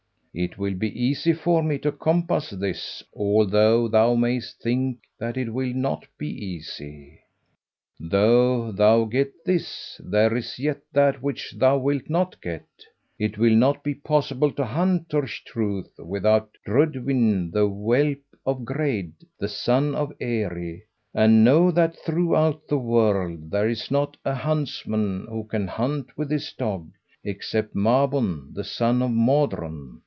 [0.33, 5.53] "It will be easy for me to compass this, although thou mayest think that it
[5.53, 7.19] will not be easy."
[7.99, 12.65] "Though thou get this, there is yet that which thou wilt not get.
[13.19, 19.11] It will not be possible to hunt Turch Truith without Drudwyn the whelp of Greid,
[19.37, 20.83] the son of Eri,
[21.13, 26.29] and know that throughout the world there is not a huntsman who can hunt with
[26.29, 26.89] this dog,
[27.21, 29.97] except Mabon the son of Modron.